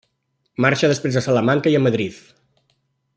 Marxa 0.65 0.89
després 0.93 1.19
a 1.19 1.23
Salamanca 1.27 1.75
i 1.75 1.79
a 1.81 1.85
Madrid. 1.89 2.19